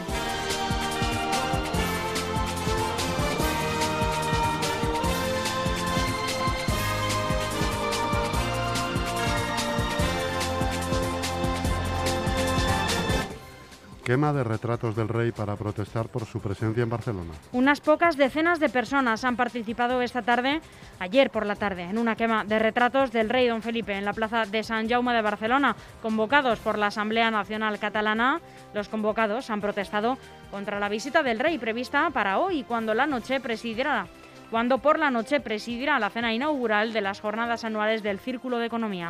Quema 14.03 14.33
de 14.33 14.43
retratos 14.43 14.97
del 14.97 15.07
rey 15.07 15.31
para 15.31 15.55
protestar 15.55 16.09
por 16.09 16.25
su 16.25 16.41
presencia 16.41 16.83
en 16.83 16.89
Barcelona. 16.89 17.31
Unas 17.53 17.79
pocas 17.79 18.17
decenas 18.17 18.59
de 18.59 18.67
personas 18.67 19.23
han 19.23 19.37
participado 19.37 20.01
esta 20.01 20.21
tarde, 20.21 20.59
ayer 20.99 21.29
por 21.29 21.45
la 21.45 21.55
tarde, 21.55 21.83
en 21.83 21.97
una 21.97 22.17
quema 22.17 22.43
de 22.43 22.59
retratos 22.59 23.13
del 23.13 23.29
rey 23.29 23.47
don 23.47 23.61
Felipe 23.61 23.93
en 23.93 24.03
la 24.03 24.11
plaza 24.11 24.45
de 24.45 24.61
San 24.63 24.89
Jaume 24.89 25.13
de 25.13 25.21
Barcelona, 25.21 25.77
convocados 26.01 26.59
por 26.59 26.77
la 26.77 26.87
Asamblea 26.87 27.31
Nacional 27.31 27.79
Catalana. 27.79 28.41
Los 28.73 28.89
convocados 28.89 29.49
han 29.49 29.61
protestado 29.61 30.17
contra 30.51 30.79
la 30.79 30.89
visita 30.89 31.23
del 31.23 31.39
rey 31.39 31.57
prevista 31.57 32.09
para 32.09 32.39
hoy, 32.39 32.63
cuando 32.63 32.93
la 32.93 33.07
noche 33.07 33.39
presidirá 33.39 34.07
cuando 34.51 34.77
por 34.77 34.99
la 34.99 35.09
noche 35.09 35.39
presidirá 35.39 35.97
la 35.97 36.11
cena 36.11 36.31
inaugural 36.31 36.93
de 36.93 37.01
las 37.01 37.21
jornadas 37.21 37.63
anuales 37.63 38.03
del 38.03 38.19
Círculo 38.19 38.59
de 38.59 38.67
Economía. 38.67 39.09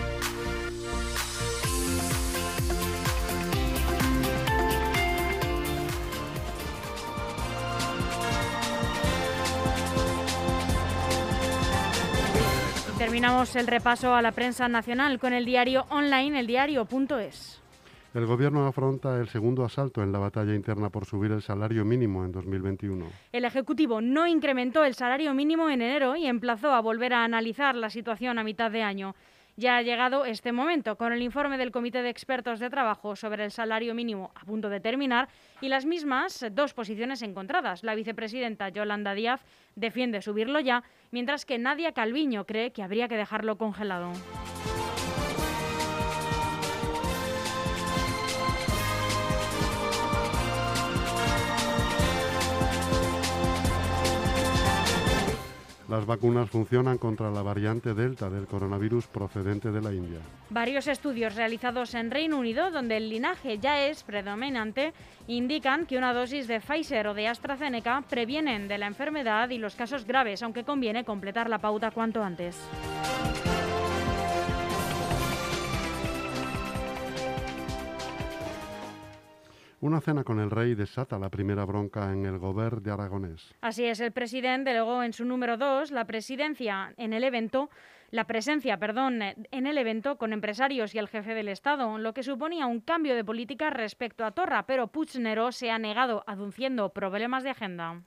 Terminamos 13.01 13.55
el 13.55 13.65
repaso 13.65 14.13
a 14.13 14.21
la 14.21 14.31
prensa 14.31 14.67
nacional 14.67 15.17
con 15.17 15.33
el 15.33 15.43
diario 15.43 15.87
online, 15.89 16.39
eldiario.es. 16.39 17.59
El 18.13 18.27
Gobierno 18.27 18.67
afronta 18.67 19.19
el 19.19 19.27
segundo 19.27 19.65
asalto 19.65 20.03
en 20.03 20.11
la 20.11 20.19
batalla 20.19 20.53
interna 20.53 20.91
por 20.91 21.05
subir 21.05 21.31
el 21.31 21.41
salario 21.41 21.83
mínimo 21.83 22.23
en 22.23 22.31
2021. 22.31 23.07
El 23.31 23.45
Ejecutivo 23.45 24.01
no 24.01 24.27
incrementó 24.27 24.85
el 24.85 24.93
salario 24.93 25.33
mínimo 25.33 25.67
en 25.67 25.81
enero 25.81 26.15
y 26.15 26.27
emplazó 26.27 26.73
a 26.73 26.79
volver 26.79 27.15
a 27.15 27.23
analizar 27.23 27.73
la 27.73 27.89
situación 27.89 28.37
a 28.37 28.43
mitad 28.43 28.69
de 28.69 28.83
año. 28.83 29.15
Ya 29.61 29.77
ha 29.77 29.83
llegado 29.83 30.25
este 30.25 30.51
momento, 30.51 30.95
con 30.95 31.13
el 31.13 31.21
informe 31.21 31.55
del 31.55 31.69
Comité 31.69 32.01
de 32.01 32.09
Expertos 32.09 32.59
de 32.59 32.71
Trabajo 32.71 33.15
sobre 33.15 33.43
el 33.43 33.51
salario 33.51 33.93
mínimo 33.93 34.31
a 34.33 34.43
punto 34.43 34.69
de 34.69 34.79
terminar 34.79 35.29
y 35.61 35.67
las 35.67 35.85
mismas 35.85 36.43
dos 36.51 36.73
posiciones 36.73 37.21
encontradas. 37.21 37.83
La 37.83 37.93
vicepresidenta 37.93 38.69
Yolanda 38.69 39.13
Díaz 39.13 39.45
defiende 39.75 40.23
subirlo 40.23 40.59
ya, 40.61 40.81
mientras 41.11 41.45
que 41.45 41.59
Nadia 41.59 41.91
Calviño 41.91 42.47
cree 42.47 42.71
que 42.71 42.81
habría 42.81 43.07
que 43.07 43.17
dejarlo 43.17 43.59
congelado. 43.59 44.13
Las 55.91 56.05
vacunas 56.05 56.49
funcionan 56.49 56.97
contra 56.97 57.29
la 57.29 57.41
variante 57.41 57.93
Delta 57.93 58.29
del 58.29 58.47
coronavirus 58.47 59.07
procedente 59.07 59.71
de 59.73 59.81
la 59.81 59.91
India. 59.91 60.19
Varios 60.49 60.87
estudios 60.87 61.35
realizados 61.35 61.93
en 61.95 62.09
Reino 62.11 62.37
Unido, 62.37 62.71
donde 62.71 62.95
el 62.95 63.09
linaje 63.09 63.59
ya 63.59 63.85
es 63.85 64.01
predominante, 64.03 64.93
indican 65.27 65.85
que 65.85 65.97
una 65.97 66.13
dosis 66.13 66.47
de 66.47 66.61
Pfizer 66.61 67.07
o 67.07 67.13
de 67.13 67.27
AstraZeneca 67.27 68.05
previenen 68.09 68.69
de 68.69 68.77
la 68.77 68.87
enfermedad 68.87 69.49
y 69.49 69.57
los 69.57 69.75
casos 69.75 70.05
graves, 70.05 70.41
aunque 70.43 70.63
conviene 70.63 71.03
completar 71.03 71.49
la 71.49 71.59
pauta 71.59 71.91
cuanto 71.91 72.23
antes. 72.23 72.57
Una 79.81 79.99
cena 79.99 80.23
con 80.23 80.39
el 80.39 80.51
rey 80.51 80.75
desata 80.75 81.17
la 81.17 81.31
primera 81.31 81.65
bronca 81.65 82.13
en 82.13 82.27
el 82.27 82.37
Gobierno 82.37 82.81
de 82.81 82.91
Aragonés. 82.91 83.55
Así 83.61 83.83
es, 83.83 83.99
el 83.99 84.11
presidente 84.11 84.69
delegó 84.69 85.01
en 85.01 85.11
su 85.11 85.25
número 85.25 85.57
2 85.57 85.89
la 85.89 86.05
presidencia 86.05 86.93
en 86.97 87.13
el 87.13 87.23
evento, 87.23 87.71
la 88.11 88.27
presencia, 88.27 88.77
perdón, 88.77 89.21
en 89.23 89.65
el 89.65 89.79
evento 89.79 90.19
con 90.19 90.33
empresarios 90.33 90.93
y 90.93 90.99
el 90.99 91.07
jefe 91.07 91.33
del 91.33 91.47
Estado, 91.47 91.97
lo 91.97 92.13
que 92.13 92.21
suponía 92.21 92.67
un 92.67 92.79
cambio 92.79 93.15
de 93.15 93.25
política 93.25 93.71
respecto 93.71 94.23
a 94.23 94.33
Torra, 94.33 94.67
pero 94.67 94.85
Puigneró 94.85 95.51
se 95.51 95.71
ha 95.71 95.79
negado 95.79 96.23
aduciendo 96.27 96.89
problemas 96.89 97.43
de 97.43 97.49
agenda. 97.49 98.03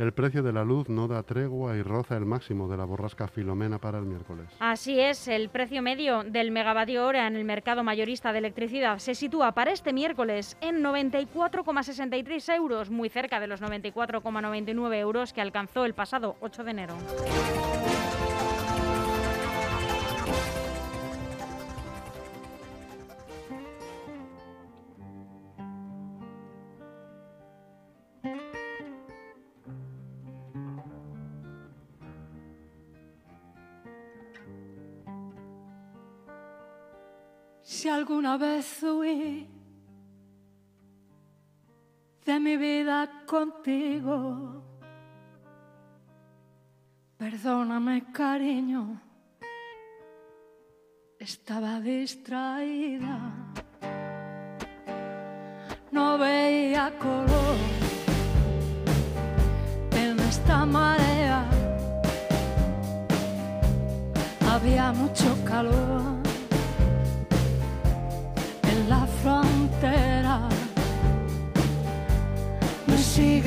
El 0.00 0.12
precio 0.14 0.42
de 0.42 0.50
la 0.50 0.64
luz 0.64 0.88
no 0.88 1.08
da 1.08 1.22
tregua 1.22 1.76
y 1.76 1.82
roza 1.82 2.16
el 2.16 2.24
máximo 2.24 2.68
de 2.68 2.78
la 2.78 2.86
borrasca 2.86 3.28
Filomena 3.28 3.76
para 3.76 3.98
el 3.98 4.06
miércoles. 4.06 4.46
Así 4.58 4.98
es, 4.98 5.28
el 5.28 5.50
precio 5.50 5.82
medio 5.82 6.24
del 6.24 6.52
megavatio 6.52 7.04
hora 7.04 7.26
en 7.26 7.36
el 7.36 7.44
mercado 7.44 7.84
mayorista 7.84 8.32
de 8.32 8.38
electricidad 8.38 8.96
se 8.96 9.14
sitúa 9.14 9.52
para 9.52 9.72
este 9.72 9.92
miércoles 9.92 10.56
en 10.62 10.82
94,63 10.82 12.54
euros, 12.56 12.88
muy 12.88 13.10
cerca 13.10 13.40
de 13.40 13.46
los 13.46 13.60
94,99 13.60 14.94
euros 14.94 15.34
que 15.34 15.42
alcanzó 15.42 15.84
el 15.84 15.92
pasado 15.92 16.36
8 16.40 16.64
de 16.64 16.70
enero. 16.70 16.94
Alguna 38.10 38.36
vez 38.36 38.82
huí 38.82 39.46
de 42.24 42.40
mi 42.40 42.56
vida 42.56 43.08
contigo, 43.24 44.64
perdóname 47.16 48.10
cariño, 48.10 49.00
estaba 51.20 51.78
distraída, 51.80 53.16
no 55.92 56.18
veía 56.18 56.92
color 56.98 57.58
en 59.92 60.18
esta 60.18 60.66
marea. 60.66 61.48
Había 64.48 64.90
mucho 64.92 65.28
calor 65.44 66.19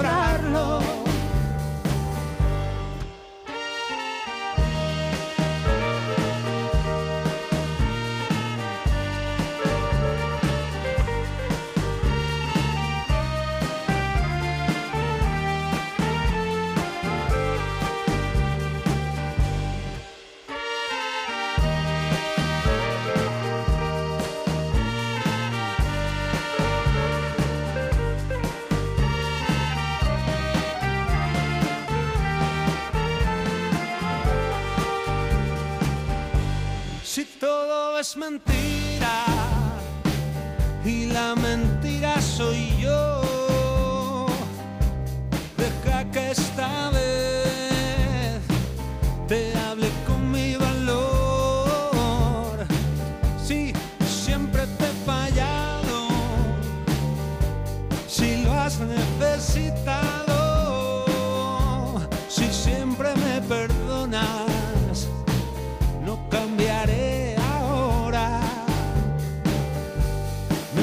demostrarlo. 0.00 0.89
Mentira 38.20 39.24
y 40.84 41.06
la 41.06 41.34
mentira 41.34 42.20
soy 42.20 42.68
yo, 42.78 43.09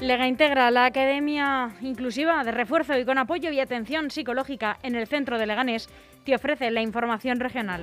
Lega 0.00 0.28
integra 0.28 0.70
la 0.70 0.84
Academia 0.84 1.70
Inclusiva 1.80 2.44
de 2.44 2.52
Refuerzo 2.52 2.96
y 2.96 3.04
con 3.04 3.18
apoyo 3.18 3.50
y 3.50 3.58
atención 3.58 4.10
psicológica 4.10 4.78
en 4.84 4.94
el 4.94 5.08
centro 5.08 5.38
de 5.38 5.46
Leganés 5.46 5.88
te 6.24 6.36
ofrece 6.36 6.70
la 6.70 6.82
información 6.82 7.40
regional. 7.40 7.82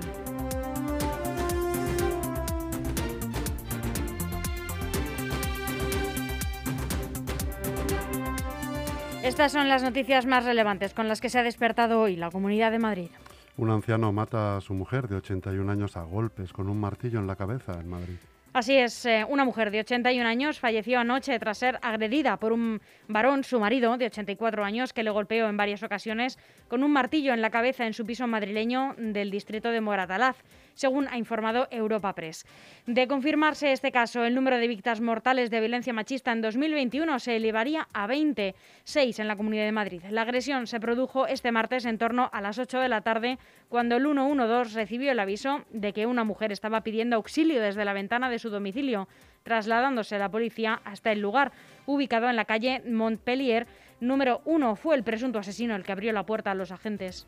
Estas 9.21 9.51
son 9.51 9.67
las 9.67 9.83
noticias 9.83 10.25
más 10.25 10.45
relevantes 10.45 10.93
con 10.93 11.09
las 11.09 11.19
que 11.19 11.29
se 11.29 11.39
ha 11.39 11.43
despertado 11.43 11.99
hoy 11.99 12.15
la 12.15 12.31
Comunidad 12.31 12.71
de 12.71 12.79
Madrid. 12.79 13.09
Un 13.57 13.71
anciano 13.71 14.13
mata 14.13 14.55
a 14.55 14.61
su 14.61 14.73
mujer 14.73 15.09
de 15.09 15.17
81 15.17 15.69
años 15.69 15.97
a 15.97 16.03
golpes 16.03 16.53
con 16.53 16.69
un 16.69 16.79
martillo 16.79 17.19
en 17.19 17.27
la 17.27 17.35
cabeza 17.35 17.73
en 17.79 17.89
Madrid. 17.89 18.17
Así 18.55 18.77
es, 18.77 19.05
eh, 19.05 19.25
una 19.27 19.43
mujer 19.43 19.69
de 19.69 19.81
81 19.81 20.25
años 20.25 20.61
falleció 20.61 20.99
anoche 20.99 21.37
tras 21.39 21.57
ser 21.57 21.77
agredida 21.81 22.37
por 22.37 22.53
un 22.53 22.79
varón, 23.09 23.43
su 23.43 23.59
marido, 23.59 23.97
de 23.97 24.05
84 24.05 24.63
años, 24.63 24.93
que 24.93 25.03
le 25.03 25.09
golpeó 25.09 25.49
en 25.49 25.57
varias 25.57 25.83
ocasiones 25.83 26.39
con 26.69 26.81
un 26.81 26.93
martillo 26.93 27.33
en 27.33 27.41
la 27.41 27.49
cabeza 27.49 27.85
en 27.85 27.93
su 27.93 28.05
piso 28.05 28.27
madrileño 28.27 28.95
del 28.97 29.29
distrito 29.29 29.71
de 29.71 29.81
Moratalaz, 29.81 30.37
según 30.75 31.07
ha 31.07 31.17
informado 31.17 31.67
Europa 31.71 32.13
Press. 32.13 32.45
De 32.85 33.07
confirmarse 33.07 33.71
este 33.71 33.91
caso, 33.91 34.23
el 34.23 34.35
número 34.35 34.57
de 34.57 34.67
víctimas 34.67 35.01
mortales 35.01 35.49
de 35.49 35.59
violencia 35.59 35.93
machista 35.93 36.31
en 36.31 36.41
2021 36.41 37.17
se 37.19 37.37
elevaría 37.37 37.87
a 37.93 38.05
26 38.05 39.19
en 39.19 39.27
la 39.27 39.35
Comunidad 39.35 39.65
de 39.65 39.71
Madrid. 39.71 40.03
La 40.11 40.21
agresión 40.21 40.67
se 40.67 40.79
produjo 40.79 41.25
este 41.25 41.51
martes 41.51 41.85
en 41.85 41.97
torno 41.97 42.29
a 42.31 42.41
las 42.41 42.59
8 42.59 42.79
de 42.79 42.89
la 42.89 43.01
tarde, 43.01 43.39
cuando 43.69 43.95
el 43.95 44.03
112 44.03 44.75
recibió 44.75 45.11
el 45.11 45.19
aviso 45.19 45.63
de 45.71 45.93
que 45.93 46.05
una 46.05 46.23
mujer 46.23 46.51
estaba 46.51 46.81
pidiendo 46.81 47.15
auxilio 47.15 47.61
desde 47.61 47.85
la 47.85 47.93
ventana 47.93 48.29
de 48.29 48.39
su 48.39 48.49
domicilio, 48.49 49.07
trasladándose 49.43 50.19
la 50.19 50.29
policía 50.29 50.81
hasta 50.83 51.11
el 51.11 51.21
lugar, 51.21 51.51
ubicado 51.85 52.29
en 52.29 52.35
la 52.35 52.45
calle 52.45 52.81
Montpellier. 52.85 53.67
Número 53.99 54.41
1 54.45 54.75
fue 54.75 54.95
el 54.95 55.03
presunto 55.03 55.39
asesino 55.39 55.75
el 55.75 55.83
que 55.83 55.91
abrió 55.91 56.11
la 56.11 56.25
puerta 56.25 56.51
a 56.51 56.55
los 56.55 56.71
agentes. 56.71 57.25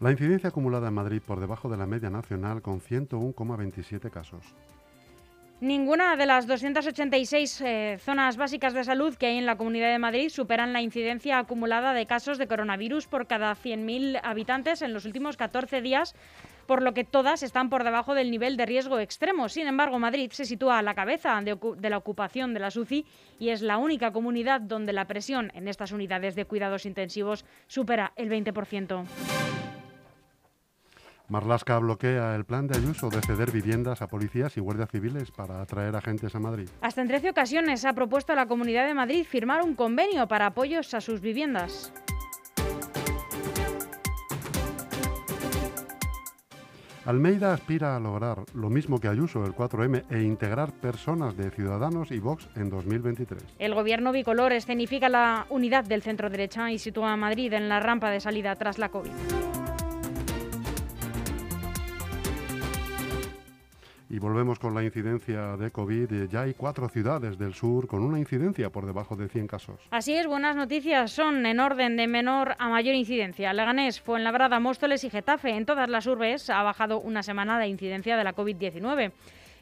La 0.00 0.12
incidencia 0.12 0.50
acumulada 0.50 0.88
en 0.88 0.94
Madrid 0.94 1.20
por 1.26 1.40
debajo 1.40 1.68
de 1.68 1.76
la 1.76 1.86
media 1.86 2.08
nacional 2.08 2.62
con 2.62 2.80
101,27 2.80 4.10
casos. 4.10 4.54
Ninguna 5.60 6.16
de 6.16 6.26
las 6.26 6.46
286 6.46 7.60
eh, 7.62 7.98
zonas 8.00 8.36
básicas 8.36 8.74
de 8.74 8.84
salud 8.84 9.16
que 9.16 9.26
hay 9.26 9.38
en 9.38 9.46
la 9.46 9.56
Comunidad 9.56 9.90
de 9.90 9.98
Madrid 9.98 10.28
superan 10.28 10.72
la 10.72 10.82
incidencia 10.82 11.40
acumulada 11.40 11.94
de 11.94 12.06
casos 12.06 12.38
de 12.38 12.46
coronavirus 12.46 13.08
por 13.08 13.26
cada 13.26 13.56
100.000 13.56 14.20
habitantes 14.22 14.82
en 14.82 14.94
los 14.94 15.04
últimos 15.04 15.36
14 15.36 15.82
días, 15.82 16.14
por 16.68 16.80
lo 16.80 16.94
que 16.94 17.02
todas 17.02 17.42
están 17.42 17.70
por 17.70 17.82
debajo 17.82 18.14
del 18.14 18.30
nivel 18.30 18.56
de 18.56 18.66
riesgo 18.66 19.00
extremo. 19.00 19.48
Sin 19.48 19.66
embargo, 19.66 19.98
Madrid 19.98 20.30
se 20.30 20.44
sitúa 20.44 20.78
a 20.78 20.82
la 20.82 20.94
cabeza 20.94 21.40
de, 21.40 21.90
la 21.90 21.98
ocupación 21.98 22.54
de 22.54 22.60
las 22.60 22.76
UCI 22.76 23.04
y 23.40 23.48
es 23.48 23.60
la 23.60 23.78
única 23.78 24.12
comunidad 24.12 24.60
donde 24.60 24.92
la 24.92 25.08
presión 25.08 25.50
en 25.56 25.66
estas 25.66 25.90
unidades 25.90 26.36
de 26.36 26.44
cuidados 26.44 26.86
intensivos 26.86 27.44
supera 27.66 28.12
el 28.14 28.30
20%. 28.30 29.57
Marlasca 31.28 31.78
bloquea 31.78 32.34
el 32.34 32.46
plan 32.46 32.66
de 32.66 32.78
Ayuso 32.78 33.10
de 33.10 33.20
ceder 33.20 33.50
viviendas 33.50 34.00
a 34.00 34.08
policías 34.08 34.56
y 34.56 34.60
guardias 34.60 34.90
civiles 34.90 35.30
para 35.30 35.60
atraer 35.60 35.94
agentes 35.94 36.34
a 36.34 36.38
Madrid. 36.38 36.68
Hasta 36.80 37.02
en 37.02 37.08
13 37.08 37.30
ocasiones 37.30 37.84
ha 37.84 37.92
propuesto 37.92 38.32
a 38.32 38.36
la 38.36 38.46
Comunidad 38.46 38.86
de 38.86 38.94
Madrid 38.94 39.24
firmar 39.24 39.62
un 39.62 39.74
convenio 39.74 40.26
para 40.26 40.46
apoyos 40.46 40.94
a 40.94 41.02
sus 41.02 41.20
viviendas. 41.20 41.92
Almeida 47.04 47.54
aspira 47.54 47.96
a 47.96 48.00
lograr 48.00 48.44
lo 48.52 48.68
mismo 48.68 49.00
que 49.00 49.08
Ayuso, 49.08 49.44
el 49.44 49.54
4M, 49.54 50.04
e 50.10 50.22
integrar 50.22 50.72
personas 50.72 51.36
de 51.38 51.50
Ciudadanos 51.50 52.10
y 52.10 52.18
Vox 52.18 52.48
en 52.54 52.68
2023. 52.68 53.42
El 53.58 53.74
gobierno 53.74 54.12
bicolor 54.12 54.52
escenifica 54.52 55.08
la 55.08 55.46
unidad 55.48 55.84
del 55.84 56.02
centro 56.02 56.28
derecha 56.28 56.70
y 56.70 56.78
sitúa 56.78 57.14
a 57.14 57.16
Madrid 57.16 57.52
en 57.54 57.70
la 57.70 57.80
rampa 57.80 58.10
de 58.10 58.20
salida 58.20 58.54
tras 58.56 58.76
la 58.76 58.90
COVID. 58.90 59.67
Y 64.10 64.18
volvemos 64.18 64.58
con 64.58 64.74
la 64.74 64.82
incidencia 64.82 65.56
de 65.58 65.70
COVID. 65.70 66.30
Ya 66.30 66.42
hay 66.42 66.54
cuatro 66.54 66.88
ciudades 66.88 67.36
del 67.38 67.52
sur 67.52 67.86
con 67.86 68.02
una 68.02 68.18
incidencia 68.18 68.70
por 68.70 68.86
debajo 68.86 69.16
de 69.16 69.28
100 69.28 69.46
casos. 69.46 69.80
Así 69.90 70.14
es, 70.14 70.26
buenas 70.26 70.56
noticias 70.56 71.12
son 71.12 71.44
en 71.44 71.60
orden 71.60 71.96
de 71.96 72.06
menor 72.06 72.56
a 72.58 72.68
mayor 72.70 72.94
incidencia. 72.94 73.52
Leganés, 73.52 74.00
Fuenlabrada, 74.00 74.60
Móstoles 74.60 75.04
y 75.04 75.10
Getafe. 75.10 75.50
En 75.50 75.66
todas 75.66 75.90
las 75.90 76.06
urbes 76.06 76.48
ha 76.48 76.62
bajado 76.62 77.00
una 77.00 77.22
semana 77.22 77.58
la 77.58 77.66
incidencia 77.66 78.16
de 78.16 78.24
la 78.24 78.34
COVID-19. 78.34 79.12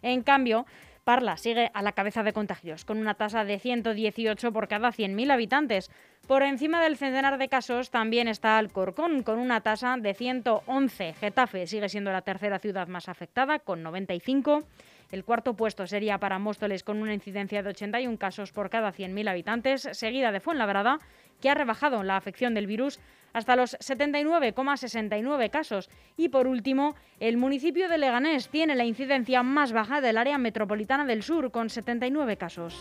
En 0.03 0.23
cambio, 0.23 0.65
Parla 1.07 1.37
sigue 1.37 1.71
a 1.73 1.83
la 1.83 1.93
cabeza 1.93 2.25
de 2.25 2.33
contagios, 2.33 2.85
con 2.85 2.99
una 2.99 3.15
tasa 3.15 3.45
de 3.45 3.61
118 3.61 4.53
por 4.53 4.67
cada 4.67 4.89
100.000 4.89 5.31
habitantes. 5.31 5.89
Por 6.27 6.43
encima 6.43 6.83
del 6.83 6.97
centenar 6.97 7.39
de 7.39 7.49
casos 7.49 7.93
también 7.93 8.27
está 8.27 8.59
Alcorcón, 8.59 9.23
con 9.23 9.39
una 9.39 9.61
tasa 9.61 9.99
de 9.99 10.15
111. 10.15 11.15
Getafe 11.15 11.69
sigue 11.69 11.89
siendo 11.89 12.11
la 12.11 12.23
tercera 12.23 12.59
ciudad 12.59 12.89
más 12.89 13.09
afectada, 13.09 13.61
con 13.61 13.85
95. 13.85 14.65
El 15.13 15.25
cuarto 15.25 15.55
puesto 15.55 15.87
sería 15.87 16.19
para 16.19 16.41
Móstoles, 16.41 16.83
con 16.83 17.01
una 17.01 17.15
incidencia 17.15 17.63
de 17.63 17.69
81 17.71 18.19
casos 18.19 18.51
por 18.51 18.69
cada 18.69 18.93
100.000 18.93 19.31
habitantes, 19.31 19.89
seguida 19.93 20.33
de 20.33 20.41
Fuenlabrada, 20.41 20.99
que 21.41 21.51
ha 21.51 21.55
rebajado 21.55 22.03
la 22.03 22.17
afección 22.17 22.55
del 22.55 22.67
virus 22.67 23.01
hasta 23.33 23.55
los 23.55 23.77
79,69 23.79 25.51
casos. 25.51 25.91
Y 26.17 26.31
por 26.31 26.47
último, 26.47 26.95
el 27.21 27.37
municipio 27.37 27.89
de 27.89 27.99
Leganés 27.99 28.49
tiene 28.49 28.75
la 28.75 28.85
incidencia 28.85 29.43
más 29.43 29.73
baja 29.73 30.01
del 30.01 30.17
área 30.17 30.39
metropolitana 30.39 31.05
del 31.05 31.23
sur, 31.23 31.51
con 31.51 31.69
79 31.69 32.39
casos. 32.39 32.75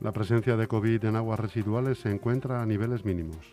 La 0.00 0.12
presencia 0.12 0.56
de 0.56 0.68
COVID 0.68 1.04
en 1.06 1.16
aguas 1.16 1.40
residuales 1.40 1.98
se 1.98 2.10
encuentra 2.10 2.60
a 2.60 2.66
niveles 2.66 3.04
mínimos. 3.04 3.50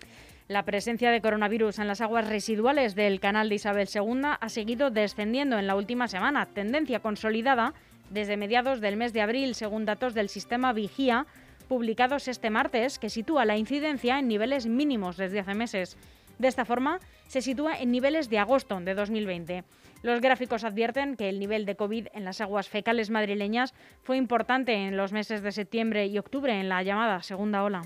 La 0.49 0.65
presencia 0.65 1.09
de 1.09 1.21
coronavirus 1.21 1.79
en 1.79 1.87
las 1.87 2.01
aguas 2.01 2.27
residuales 2.27 2.93
del 2.93 3.21
canal 3.21 3.47
de 3.47 3.55
Isabel 3.55 3.87
II 3.91 4.21
ha 4.37 4.49
seguido 4.49 4.91
descendiendo 4.91 5.57
en 5.57 5.65
la 5.65 5.75
última 5.75 6.09
semana, 6.09 6.47
tendencia 6.47 6.99
consolidada 6.99 7.73
desde 8.11 8.37
mediados 8.37 8.81
del 8.81 8.97
mes 8.97 9.13
de 9.13 9.21
abril, 9.21 9.55
según 9.55 9.85
datos 9.85 10.13
del 10.13 10.29
sistema 10.29 10.73
Vigía, 10.73 11.25
publicados 11.67 12.27
este 12.27 12.49
martes, 12.49 12.99
que 12.99 13.09
sitúa 13.09 13.45
la 13.45 13.57
incidencia 13.57 14.19
en 14.19 14.27
niveles 14.27 14.67
mínimos 14.67 15.17
desde 15.17 15.39
hace 15.39 15.55
meses. 15.55 15.97
De 16.37 16.47
esta 16.47 16.65
forma, 16.65 16.99
se 17.27 17.41
sitúa 17.41 17.79
en 17.79 17.91
niveles 17.91 18.29
de 18.29 18.39
agosto 18.39 18.79
de 18.81 18.93
2020. 18.93 19.63
Los 20.03 20.19
gráficos 20.19 20.63
advierten 20.63 21.15
que 21.15 21.29
el 21.29 21.39
nivel 21.39 21.65
de 21.65 21.75
COVID 21.75 22.07
en 22.13 22.25
las 22.25 22.41
aguas 22.41 22.67
fecales 22.67 23.09
madrileñas 23.09 23.73
fue 24.03 24.17
importante 24.17 24.73
en 24.73 24.97
los 24.97 25.13
meses 25.13 25.43
de 25.43 25.51
septiembre 25.51 26.07
y 26.07 26.17
octubre 26.17 26.59
en 26.59 26.69
la 26.69 26.83
llamada 26.83 27.21
segunda 27.21 27.63
ola. 27.63 27.83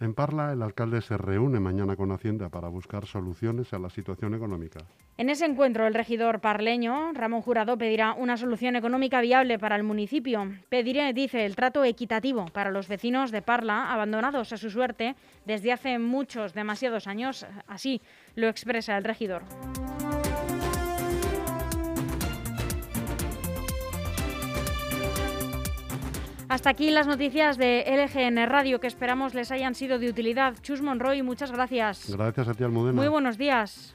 En 0.00 0.14
Parla, 0.14 0.52
el 0.54 0.62
alcalde 0.62 1.02
se 1.02 1.18
reúne 1.18 1.60
mañana 1.60 1.94
con 1.94 2.10
Hacienda 2.10 2.48
para 2.48 2.68
buscar 2.68 3.04
soluciones 3.04 3.74
a 3.74 3.78
la 3.78 3.90
situación 3.90 4.34
económica. 4.34 4.80
En 5.18 5.28
ese 5.28 5.44
encuentro, 5.44 5.86
el 5.86 5.92
regidor 5.92 6.40
parleño, 6.40 7.12
Ramón 7.12 7.42
Jurado, 7.42 7.76
pedirá 7.76 8.14
una 8.14 8.38
solución 8.38 8.76
económica 8.76 9.20
viable 9.20 9.58
para 9.58 9.76
el 9.76 9.82
municipio. 9.82 10.50
Pediré, 10.70 11.12
dice, 11.12 11.44
el 11.44 11.54
trato 11.54 11.84
equitativo 11.84 12.46
para 12.46 12.70
los 12.70 12.88
vecinos 12.88 13.30
de 13.30 13.42
Parla, 13.42 13.92
abandonados 13.92 14.54
a 14.54 14.56
su 14.56 14.70
suerte 14.70 15.16
desde 15.44 15.70
hace 15.70 15.98
muchos, 15.98 16.54
demasiados 16.54 17.06
años. 17.06 17.46
Así 17.66 18.00
lo 18.36 18.48
expresa 18.48 18.96
el 18.96 19.04
regidor. 19.04 19.42
Hasta 26.50 26.70
aquí 26.70 26.90
las 26.90 27.06
noticias 27.06 27.58
de 27.58 27.84
LGN 27.86 28.44
Radio 28.48 28.80
que 28.80 28.88
esperamos 28.88 29.34
les 29.34 29.52
hayan 29.52 29.76
sido 29.76 30.00
de 30.00 30.08
utilidad. 30.08 30.56
Chus 30.62 30.82
Monroy, 30.82 31.22
muchas 31.22 31.52
gracias. 31.52 32.10
Gracias 32.10 32.48
a 32.48 32.54
ti, 32.54 32.64
Almudena. 32.64 33.00
Muy 33.00 33.06
buenos 33.06 33.38
días. 33.38 33.94